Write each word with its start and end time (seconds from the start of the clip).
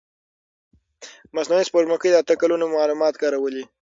مصنوعي 1.35 1.63
سپوږمکۍ 1.69 2.09
د 2.11 2.15
اته 2.21 2.33
کلونو 2.41 2.65
معلومات 2.75 3.13
کارولي. 3.21 3.63